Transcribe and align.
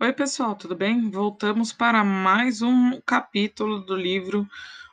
Oi, 0.00 0.12
pessoal, 0.12 0.54
tudo 0.54 0.76
bem? 0.76 1.10
Voltamos 1.10 1.72
para 1.72 2.04
mais 2.04 2.62
um 2.62 3.00
capítulo 3.04 3.80
do 3.80 3.96
livro 3.96 4.48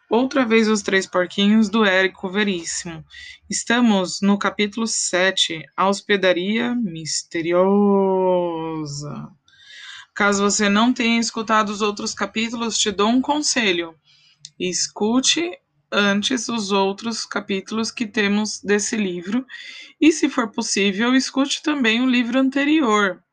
Outra 0.10 0.44
vez 0.44 0.68
os 0.68 0.82
Três 0.82 1.06
Porquinhos, 1.06 1.70
do 1.70 1.86
Érico 1.86 2.28
Veríssimo. 2.28 3.06
Estamos 3.48 4.20
no 4.20 4.36
capítulo 4.36 4.88
7, 4.88 5.64
A 5.78 5.88
Hospedaria 5.88 6.74
Misteriosa. 6.74 7.62
Caso 10.16 10.42
você 10.42 10.70
não 10.70 10.92
tenha 10.92 11.20
escutado 11.20 11.70
os 11.70 11.84
outros 11.84 12.16
capítulos, 12.16 12.76
te 12.76 12.92
dou 12.92 13.10
um 13.10 13.22
conselho. 13.22 13.94
Escute 14.60 15.52
antes 15.92 16.50
os 16.50 16.72
outros 16.72 17.28
capítulos 17.28 17.92
que 17.92 18.08
temos 18.08 18.60
desse 18.60 18.98
livro 18.98 19.46
e, 20.02 20.12
se 20.12 20.28
for 20.28 20.50
possível, 20.50 21.14
escute 21.14 21.62
também 21.62 22.02
o 22.02 22.10
livro 22.10 22.40
anterior, 22.40 23.24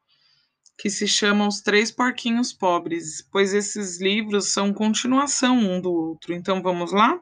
que 0.79 0.91
se 0.91 1.07
chama 1.07 1.47
Os 1.47 1.61
Três 1.61 1.91
Porquinhos 1.91 2.53
Pobres, 2.53 3.27
pois 3.31 3.55
esses 3.55 4.01
livros 4.01 4.53
são 4.53 4.73
continuação 4.73 5.57
um 5.59 5.81
do 5.81 5.93
outro. 5.93 6.35
Então 6.35 6.63
vamos 6.63 6.93
lá? 6.93 7.21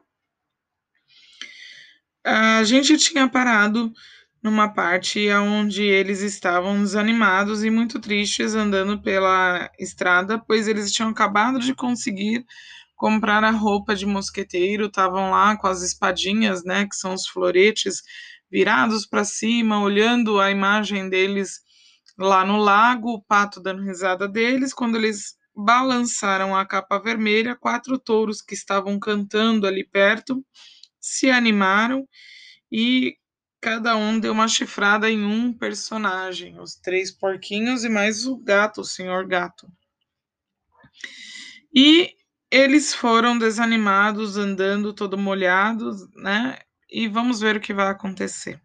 A 2.23 2.63
gente 2.63 2.97
tinha 2.97 3.27
parado 3.27 3.91
numa 4.41 4.67
parte 4.67 5.29
onde 5.31 5.83
eles 5.83 6.21
estavam 6.21 6.81
desanimados 6.81 7.63
e 7.63 7.69
muito 7.69 7.99
tristes 7.99 8.55
andando 8.55 9.01
pela 9.01 9.69
estrada, 9.79 10.39
pois 10.39 10.67
eles 10.67 10.91
tinham 10.91 11.09
acabado 11.09 11.59
de 11.59 11.75
conseguir 11.75 12.45
comprar 12.95 13.43
a 13.43 13.51
roupa 13.51 13.95
de 13.95 14.05
mosqueteiro, 14.05 14.85
estavam 14.85 15.31
lá 15.31 15.55
com 15.57 15.67
as 15.67 15.81
espadinhas, 15.81 16.63
né, 16.63 16.87
que 16.87 16.95
são 16.95 17.13
os 17.13 17.27
floretes 17.27 18.03
virados 18.49 19.05
para 19.07 19.23
cima, 19.23 19.81
olhando 19.81 20.39
a 20.39 20.51
imagem 20.51 21.09
deles 21.09 21.61
lá 22.21 22.45
no 22.45 22.57
lago, 22.57 23.13
o 23.13 23.21
pato 23.21 23.59
dando 23.59 23.83
risada 23.83 24.27
deles, 24.27 24.73
quando 24.73 24.95
eles 24.95 25.35
balançaram 25.55 26.55
a 26.55 26.65
capa 26.65 26.97
vermelha, 26.97 27.55
quatro 27.55 27.99
touros 27.99 28.41
que 28.41 28.53
estavam 28.53 28.99
cantando 28.99 29.67
ali 29.67 29.83
perto 29.83 30.45
se 30.99 31.29
animaram 31.29 32.07
e 32.71 33.17
cada 33.59 33.95
um 33.95 34.19
deu 34.19 34.31
uma 34.31 34.47
chifrada 34.47 35.09
em 35.09 35.23
um 35.23 35.53
personagem, 35.53 36.59
os 36.59 36.75
três 36.75 37.11
porquinhos 37.11 37.83
e 37.83 37.89
mais 37.89 38.25
o 38.25 38.37
gato, 38.37 38.81
o 38.81 38.85
senhor 38.85 39.27
gato. 39.27 39.67
E 41.73 42.15
eles 42.49 42.93
foram 42.93 43.37
desanimados, 43.37 44.37
andando 44.37 44.93
todo 44.93 45.17
molhados, 45.17 46.07
né? 46.15 46.59
E 46.89 47.07
vamos 47.07 47.39
ver 47.39 47.57
o 47.57 47.61
que 47.61 47.73
vai 47.73 47.87
acontecer. 47.87 48.61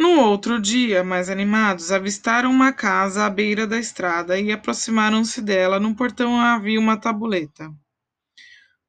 No 0.00 0.18
outro 0.18 0.58
dia, 0.58 1.04
mais 1.04 1.28
animados, 1.28 1.92
avistaram 1.92 2.50
uma 2.50 2.72
casa 2.72 3.26
à 3.26 3.28
beira 3.28 3.66
da 3.66 3.78
estrada 3.78 4.40
e 4.40 4.50
aproximaram-se 4.50 5.42
dela. 5.42 5.78
No 5.78 5.94
portão 5.94 6.40
havia 6.40 6.80
uma 6.80 6.96
tabuleta. 6.96 7.70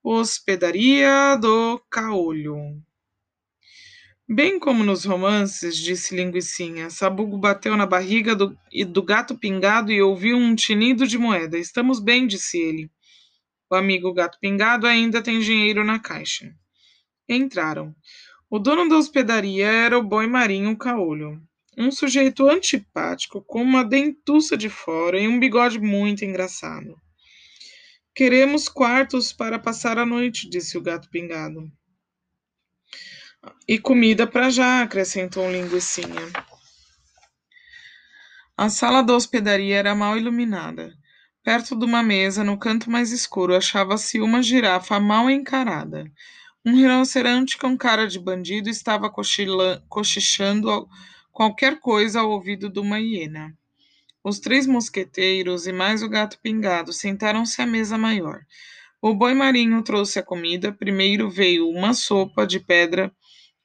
Hospedaria 0.02 1.36
do 1.36 1.78
Caolho. 1.92 2.82
Bem 4.26 4.58
como 4.58 4.86
nos 4.86 5.04
romances, 5.04 5.76
disse 5.76 6.16
Linguicinha, 6.16 6.90
Sabugo 6.90 7.38
bateu 7.38 7.76
na 7.76 7.86
barriga 7.86 8.34
do, 8.34 8.58
do 8.88 9.04
gato 9.04 9.38
pingado 9.38 9.92
e 9.92 10.02
ouviu 10.02 10.38
um 10.38 10.56
tinido 10.56 11.06
de 11.06 11.18
moeda. 11.18 11.58
Estamos 11.58 12.00
bem, 12.00 12.26
disse 12.26 12.58
ele. 12.58 12.90
O 13.70 13.76
amigo 13.76 14.14
gato 14.14 14.38
pingado 14.40 14.88
ainda 14.88 15.22
tem 15.22 15.42
dinheiro 15.42 15.84
na 15.84 16.00
caixa. 16.00 16.56
Entraram. 17.28 17.94
O 18.54 18.60
dono 18.60 18.90
da 18.90 18.98
hospedaria 18.98 19.66
era 19.66 19.98
o 19.98 20.04
boi 20.04 20.28
marinho 20.28 20.76
Caolho, 20.76 21.42
um 21.78 21.90
sujeito 21.90 22.50
antipático, 22.50 23.42
com 23.42 23.62
uma 23.62 23.82
dentuça 23.82 24.58
de 24.58 24.68
fora 24.68 25.18
e 25.18 25.26
um 25.26 25.40
bigode 25.40 25.80
muito 25.80 26.26
engraçado. 26.26 27.00
Queremos 28.14 28.68
quartos 28.68 29.32
para 29.32 29.58
passar 29.58 29.98
a 29.98 30.06
noite, 30.06 30.50
disse 30.50 30.78
o 30.78 30.82
gato 30.82 31.10
pingado. 31.10 31.72
E 33.66 33.80
comida 33.80 34.28
para 34.28 34.50
já, 34.50 34.82
acrescentou 34.82 35.46
um 35.46 35.52
linguicinha. 35.54 36.30
A 38.58 38.70
sala 38.70 39.02
da 39.02 39.16
hospedaria 39.16 39.78
era 39.78 39.96
mal 39.96 40.18
iluminada. 40.18 40.94
Perto 41.42 41.74
de 41.74 41.86
uma 41.86 42.04
mesa, 42.04 42.44
no 42.44 42.60
canto 42.60 42.92
mais 42.92 43.14
escuro, 43.14 43.56
achava-se 43.56 44.20
uma 44.20 44.44
girafa 44.44 45.00
mal 45.00 45.30
encarada. 45.30 46.12
Um 46.64 46.76
rinoceronte 46.76 47.58
com 47.58 47.76
cara 47.76 48.06
de 48.06 48.20
bandido 48.20 48.70
estava 48.70 49.10
cochichando 49.10 50.88
qualquer 51.32 51.80
coisa 51.80 52.20
ao 52.20 52.30
ouvido 52.30 52.70
de 52.70 52.80
uma 52.80 53.00
hiena. 53.00 53.58
Os 54.24 54.40
três 54.40 54.68
mosqueteiros 54.68 55.66
e 55.66 55.74
mais 55.74 56.04
o 56.04 56.10
gato 56.10 56.40
pingado 56.40 56.94
sentaram-se 56.94 57.60
à 57.64 57.66
mesa 57.66 57.98
maior. 57.98 58.46
O 59.02 59.16
boi 59.16 59.34
marinho 59.34 59.82
trouxe 59.82 60.20
a 60.20 60.24
comida. 60.24 60.72
Primeiro 60.72 61.32
veio 61.32 61.68
uma 61.68 61.96
sopa 61.96 62.46
de 62.46 62.60
pedra 62.60 63.12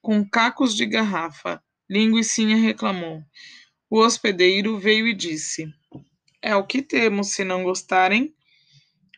com 0.00 0.26
cacos 0.26 0.74
de 0.74 0.86
garrafa. 0.86 1.62
Linguicinha 1.90 2.56
reclamou. 2.56 3.22
O 3.90 3.98
hospedeiro 3.98 4.78
veio 4.78 5.06
e 5.06 5.14
disse: 5.14 5.68
É 6.40 6.56
o 6.56 6.66
que 6.66 6.80
temos, 6.80 7.32
se 7.32 7.44
não 7.44 7.62
gostarem, 7.62 8.34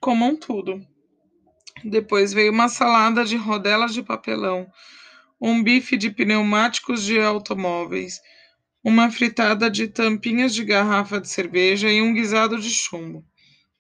comam 0.01 0.37
tudo. 0.37 0.85
Depois 1.85 2.33
veio 2.33 2.53
uma 2.53 2.69
salada 2.69 3.25
de 3.25 3.37
rodelas 3.37 3.95
de 3.95 4.03
papelão, 4.03 4.67
um 5.41 5.63
bife 5.63 5.97
de 5.97 6.11
pneumáticos 6.11 7.05
de 7.05 7.21
automóveis, 7.21 8.21
uma 8.83 9.11
fritada 9.11 9.71
de 9.71 9.89
tampinhas 9.89 10.55
de 10.55 10.65
garrafa 10.65 11.21
de 11.21 11.29
cerveja 11.29 11.91
e 11.91 12.01
um 12.01 12.15
guisado 12.15 12.59
de 12.59 12.71
chumbo. 12.71 13.25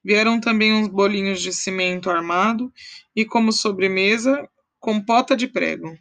Vieram 0.04 0.40
também 0.40 0.72
uns 0.72 0.88
bolinhos 0.88 1.40
de 1.40 1.52
cimento 1.52 2.10
armado 2.10 2.72
e, 3.14 3.24
como 3.24 3.52
sobremesa, 3.52 4.48
compota 4.78 5.36
de 5.36 5.48
prego. 5.48 5.96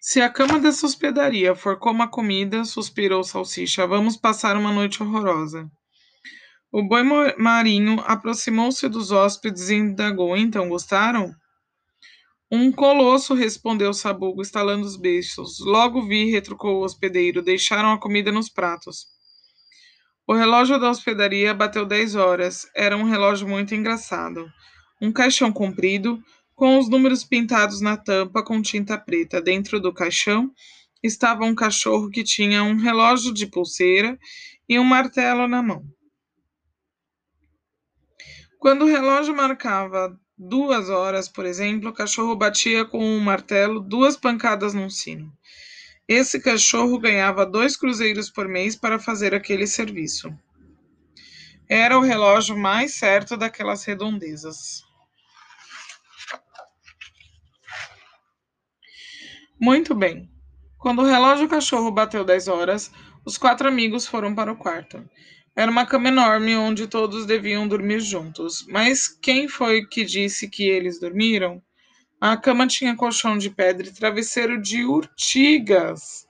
Se 0.00 0.20
a 0.20 0.30
cama 0.30 0.58
dessa 0.58 0.86
hospedaria 0.86 1.54
for 1.54 1.78
como 1.78 2.02
a 2.02 2.08
comida, 2.08 2.64
suspirou 2.64 3.22
Salsicha, 3.22 3.86
vamos 3.86 4.16
passar 4.16 4.56
uma 4.56 4.72
noite 4.72 5.02
horrorosa. 5.02 5.70
O 6.72 6.84
boi 6.84 7.02
marinho 7.36 8.00
aproximou-se 8.06 8.88
dos 8.88 9.10
hóspedes 9.10 9.70
e 9.70 9.74
indagou: 9.74 10.36
Então 10.36 10.68
gostaram? 10.68 11.34
Um 12.48 12.70
colosso, 12.70 13.34
respondeu 13.34 13.92
Sabugo, 13.92 14.40
estalando 14.40 14.86
os 14.86 14.96
beijos. 14.96 15.58
Logo 15.60 16.06
vi, 16.06 16.30
retrucou 16.30 16.76
o 16.76 16.84
hospedeiro. 16.84 17.42
Deixaram 17.42 17.92
a 17.92 17.98
comida 17.98 18.30
nos 18.30 18.48
pratos. 18.48 19.06
O 20.28 20.32
relógio 20.32 20.78
da 20.78 20.90
hospedaria 20.90 21.52
bateu 21.52 21.84
dez 21.84 22.14
horas. 22.14 22.68
Era 22.74 22.96
um 22.96 23.04
relógio 23.04 23.48
muito 23.48 23.74
engraçado. 23.74 24.48
Um 25.02 25.10
caixão 25.10 25.52
comprido, 25.52 26.22
com 26.54 26.78
os 26.78 26.88
números 26.88 27.24
pintados 27.24 27.80
na 27.80 27.96
tampa 27.96 28.44
com 28.44 28.62
tinta 28.62 28.96
preta. 28.96 29.40
Dentro 29.40 29.80
do 29.80 29.92
caixão 29.92 30.52
estava 31.02 31.44
um 31.44 31.54
cachorro 31.54 32.10
que 32.10 32.22
tinha 32.22 32.62
um 32.62 32.76
relógio 32.76 33.34
de 33.34 33.46
pulseira 33.46 34.16
e 34.68 34.78
um 34.78 34.84
martelo 34.84 35.48
na 35.48 35.60
mão. 35.60 35.84
Quando 38.60 38.82
o 38.82 38.86
relógio 38.86 39.34
marcava 39.34 40.20
duas 40.36 40.90
horas, 40.90 41.26
por 41.26 41.46
exemplo, 41.46 41.88
o 41.88 41.94
cachorro 41.94 42.36
batia 42.36 42.84
com 42.84 43.02
um 43.02 43.18
martelo 43.18 43.80
duas 43.80 44.18
pancadas 44.18 44.74
num 44.74 44.90
sino. 44.90 45.32
Esse 46.06 46.38
cachorro 46.38 46.98
ganhava 46.98 47.46
dois 47.46 47.74
cruzeiros 47.74 48.28
por 48.28 48.46
mês 48.46 48.76
para 48.76 48.98
fazer 48.98 49.34
aquele 49.34 49.66
serviço. 49.66 50.30
Era 51.70 51.96
o 51.96 52.02
relógio 52.02 52.54
mais 52.54 52.92
certo 52.92 53.34
daquelas 53.34 53.82
redondezas. 53.84 54.84
Muito 59.58 59.94
bem. 59.94 60.30
Quando 60.80 61.02
o 61.02 61.06
relógio 61.06 61.46
cachorro 61.46 61.90
bateu 61.90 62.24
dez 62.24 62.48
horas, 62.48 62.90
os 63.22 63.36
quatro 63.36 63.68
amigos 63.68 64.06
foram 64.06 64.34
para 64.34 64.50
o 64.50 64.56
quarto. 64.56 65.04
Era 65.54 65.70
uma 65.70 65.84
cama 65.84 66.08
enorme 66.08 66.56
onde 66.56 66.86
todos 66.86 67.26
deviam 67.26 67.68
dormir 67.68 68.00
juntos. 68.00 68.64
Mas 68.66 69.06
quem 69.06 69.46
foi 69.46 69.84
que 69.84 70.06
disse 70.06 70.48
que 70.48 70.66
eles 70.66 70.98
dormiram? 70.98 71.62
A 72.18 72.34
cama 72.34 72.66
tinha 72.66 72.96
colchão 72.96 73.36
de 73.36 73.50
pedra 73.50 73.88
e 73.88 73.92
travesseiro 73.92 74.58
de 74.58 74.82
urtigas. 74.82 76.26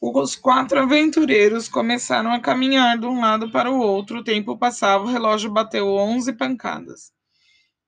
Os 0.00 0.34
quatro 0.34 0.80
aventureiros 0.80 1.68
começaram 1.68 2.32
a 2.32 2.40
caminhar 2.40 2.98
de 2.98 3.06
um 3.06 3.20
lado 3.20 3.52
para 3.52 3.70
o 3.70 3.78
outro. 3.78 4.18
O 4.18 4.24
tempo 4.24 4.58
passava, 4.58 5.04
o 5.04 5.08
relógio 5.08 5.52
bateu 5.52 5.86
onze 5.86 6.32
pancadas. 6.32 7.12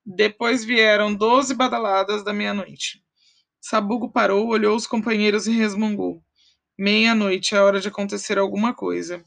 Depois 0.06 0.64
vieram 0.64 1.12
doze 1.12 1.52
badaladas 1.52 2.22
da 2.22 2.32
meia-noite. 2.32 3.03
Sabugo 3.66 4.10
parou, 4.10 4.48
olhou 4.48 4.76
os 4.76 4.86
companheiros 4.86 5.46
e 5.46 5.50
resmungou. 5.50 6.22
Meia-noite 6.78 7.54
é 7.54 7.60
hora 7.62 7.80
de 7.80 7.88
acontecer 7.88 8.36
alguma 8.36 8.74
coisa. 8.74 9.24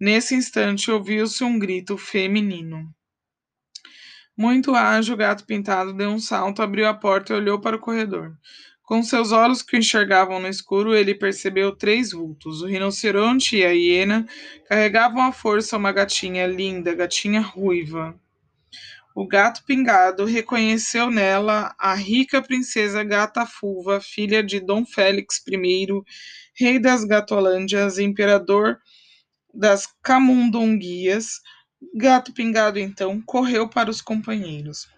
Nesse 0.00 0.34
instante 0.34 0.90
ouviu-se 0.90 1.44
um 1.44 1.58
grito 1.58 1.98
feminino. 1.98 2.88
Muito 4.34 4.74
ágil, 4.74 5.12
o 5.12 5.16
gato 5.18 5.44
pintado 5.44 5.92
deu 5.92 6.08
um 6.08 6.18
salto, 6.18 6.62
abriu 6.62 6.88
a 6.88 6.94
porta 6.94 7.34
e 7.34 7.36
olhou 7.36 7.60
para 7.60 7.76
o 7.76 7.78
corredor. 7.78 8.34
Com 8.82 9.02
seus 9.02 9.30
olhos 9.30 9.60
que 9.60 9.76
enxergavam 9.76 10.40
no 10.40 10.48
escuro, 10.48 10.94
ele 10.94 11.14
percebeu 11.14 11.76
três 11.76 12.12
vultos. 12.12 12.62
O 12.62 12.66
rinoceronte 12.66 13.58
e 13.58 13.66
a 13.66 13.72
hiena 13.72 14.26
carregavam 14.70 15.20
à 15.20 15.32
força 15.32 15.76
uma 15.76 15.92
gatinha 15.92 16.46
linda, 16.46 16.94
gatinha 16.94 17.42
ruiva. 17.42 18.18
O 19.14 19.26
gato 19.26 19.64
pingado 19.64 20.24
reconheceu 20.24 21.10
nela 21.10 21.74
a 21.78 21.94
rica 21.94 22.40
princesa 22.40 23.02
Gata 23.02 23.44
Fulva, 23.44 24.00
filha 24.00 24.42
de 24.42 24.60
Dom 24.60 24.86
Félix 24.86 25.42
I, 25.48 25.86
rei 26.54 26.78
das 26.78 27.04
Gatolândias, 27.04 27.98
imperador 27.98 28.78
das 29.52 29.88
Camundonguias. 30.02 31.40
Gato 31.96 32.32
pingado 32.32 32.78
então 32.78 33.20
correu 33.20 33.68
para 33.68 33.90
os 33.90 34.00
companheiros. 34.00 34.88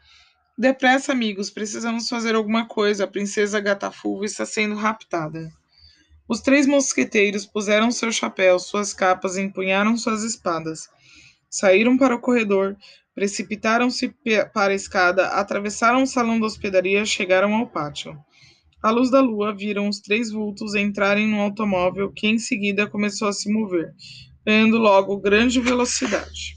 Depressa, 0.58 1.12
amigos, 1.12 1.48
precisamos 1.48 2.08
fazer 2.08 2.34
alguma 2.34 2.68
coisa. 2.68 3.04
A 3.04 3.08
princesa 3.08 3.60
Gata 3.60 3.90
Fulva 3.90 4.26
está 4.26 4.44
sendo 4.44 4.74
raptada. 4.74 5.50
Os 6.28 6.40
três 6.40 6.66
mosqueteiros 6.66 7.46
puseram 7.46 7.90
seus 7.90 8.14
chapéus, 8.14 8.66
suas 8.66 8.92
capas 8.92 9.36
e 9.36 9.42
empunharam 9.42 9.96
suas 9.96 10.22
espadas. 10.22 10.88
Saíram 11.50 11.96
para 11.96 12.14
o 12.14 12.20
corredor, 12.20 12.76
Precipitaram-se 13.14 14.14
para 14.54 14.72
a 14.72 14.74
escada, 14.74 15.26
atravessaram 15.28 16.02
o 16.02 16.06
salão 16.06 16.40
da 16.40 16.46
hospedaria 16.46 17.04
chegaram 17.04 17.54
ao 17.54 17.66
pátio. 17.66 18.18
À 18.82 18.90
luz 18.90 19.10
da 19.10 19.20
lua, 19.20 19.54
viram 19.54 19.86
os 19.86 20.00
três 20.00 20.30
vultos 20.30 20.74
entrarem 20.74 21.28
no 21.28 21.40
automóvel, 21.40 22.10
que 22.10 22.26
em 22.26 22.38
seguida 22.38 22.88
começou 22.88 23.28
a 23.28 23.32
se 23.32 23.52
mover, 23.52 23.92
ganhando 24.46 24.78
logo 24.78 25.20
grande 25.20 25.60
velocidade. 25.60 26.56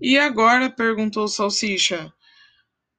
E 0.00 0.18
agora? 0.18 0.68
perguntou 0.68 1.28
Salsicha. 1.28 2.12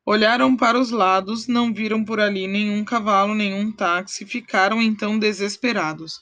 Olharam 0.06 0.56
para 0.56 0.80
os 0.80 0.92
lados, 0.92 1.46
não 1.46 1.74
viram 1.74 2.04
por 2.06 2.22
ali 2.22 2.48
nenhum 2.48 2.84
cavalo, 2.86 3.36
nenhum 3.36 3.72
táxi, 3.72 4.26
ficaram 4.26 4.82
então 4.82 5.20
desesperados. 5.20 6.20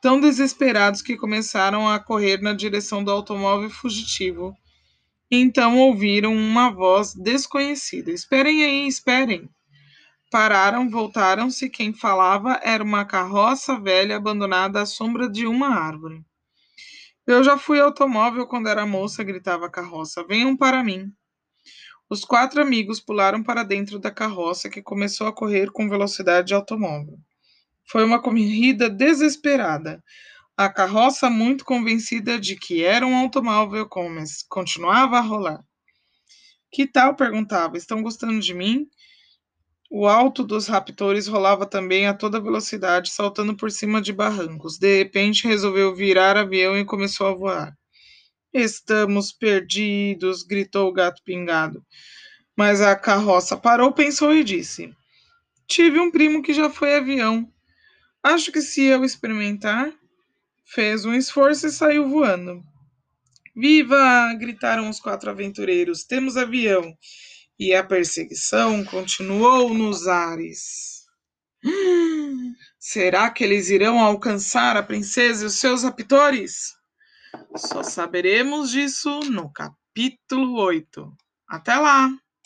Tão 0.00 0.20
desesperados 0.20 1.02
que 1.02 1.16
começaram 1.16 1.88
a 1.88 1.98
correr 1.98 2.40
na 2.40 2.54
direção 2.54 3.02
do 3.02 3.10
automóvel 3.10 3.68
fugitivo 3.68 4.56
então 5.30 5.78
ouviram 5.78 6.34
uma 6.34 6.70
voz 6.70 7.14
desconhecida. 7.14 8.10
Esperem 8.10 8.64
aí, 8.64 8.86
esperem. 8.86 9.48
Pararam, 10.30 10.88
voltaram-se. 10.88 11.68
Quem 11.68 11.92
falava 11.92 12.60
era 12.62 12.82
uma 12.82 13.04
carroça 13.04 13.78
velha 13.78 14.16
abandonada 14.16 14.80
à 14.80 14.86
sombra 14.86 15.28
de 15.28 15.46
uma 15.46 15.68
árvore. 15.68 16.24
Eu 17.26 17.44
já 17.44 17.58
fui 17.58 17.78
automóvel 17.78 18.46
quando 18.46 18.68
era 18.68 18.86
moça, 18.86 19.22
gritava 19.22 19.66
a 19.66 19.70
carroça. 19.70 20.24
Venham 20.26 20.56
para 20.56 20.82
mim. 20.82 21.12
Os 22.10 22.24
quatro 22.24 22.62
amigos 22.62 23.00
pularam 23.00 23.42
para 23.42 23.62
dentro 23.62 23.98
da 23.98 24.10
carroça, 24.10 24.70
que 24.70 24.80
começou 24.80 25.26
a 25.26 25.32
correr 25.32 25.70
com 25.70 25.90
velocidade 25.90 26.48
de 26.48 26.54
automóvel. 26.54 27.18
Foi 27.86 28.02
uma 28.02 28.20
corrida 28.20 28.88
desesperada. 28.88 30.02
A 30.58 30.68
carroça, 30.68 31.30
muito 31.30 31.64
convencida 31.64 32.36
de 32.36 32.56
que 32.56 32.82
era 32.82 33.06
um 33.06 33.16
automóvel, 33.16 33.88
continuava 34.48 35.16
a 35.16 35.20
rolar. 35.20 35.64
Que 36.72 36.84
tal? 36.84 37.14
perguntava. 37.14 37.76
Estão 37.76 38.02
gostando 38.02 38.40
de 38.40 38.52
mim? 38.52 38.88
O 39.88 40.08
alto 40.08 40.42
dos 40.42 40.66
raptores 40.66 41.28
rolava 41.28 41.64
também 41.64 42.08
a 42.08 42.12
toda 42.12 42.40
velocidade, 42.40 43.12
saltando 43.12 43.56
por 43.56 43.70
cima 43.70 44.02
de 44.02 44.12
barrancos. 44.12 44.78
De 44.78 44.98
repente, 44.98 45.46
resolveu 45.46 45.94
virar 45.94 46.36
avião 46.36 46.76
e 46.76 46.84
começou 46.84 47.28
a 47.28 47.34
voar. 47.34 47.78
Estamos 48.52 49.30
perdidos, 49.30 50.42
gritou 50.42 50.88
o 50.88 50.92
gato 50.92 51.22
pingado. 51.24 51.86
Mas 52.56 52.80
a 52.80 52.96
carroça 52.96 53.56
parou, 53.56 53.92
pensou 53.92 54.34
e 54.34 54.42
disse: 54.42 54.92
Tive 55.68 56.00
um 56.00 56.10
primo 56.10 56.42
que 56.42 56.52
já 56.52 56.68
foi 56.68 56.96
avião. 56.96 57.48
Acho 58.24 58.50
que 58.50 58.60
se 58.60 58.82
eu 58.82 59.04
experimentar, 59.04 59.94
fez 60.72 61.04
um 61.04 61.14
esforço 61.14 61.66
e 61.66 61.70
saiu 61.70 62.08
voando. 62.08 62.62
Viva! 63.56 64.32
gritaram 64.38 64.88
os 64.88 65.00
quatro 65.00 65.30
aventureiros. 65.30 66.04
Temos 66.04 66.36
avião. 66.36 66.96
E 67.58 67.74
a 67.74 67.82
perseguição 67.82 68.84
continuou 68.84 69.74
nos 69.74 70.06
ares. 70.06 71.04
será 72.78 73.30
que 73.30 73.42
eles 73.42 73.68
irão 73.68 73.98
alcançar 73.98 74.76
a 74.76 74.82
princesa 74.82 75.42
e 75.42 75.46
os 75.46 75.54
seus 75.54 75.82
raptores? 75.82 76.74
Só 77.56 77.82
saberemos 77.82 78.70
disso 78.70 79.20
no 79.20 79.52
capítulo 79.52 80.60
8. 80.60 81.12
Até 81.48 81.74
lá! 81.74 82.10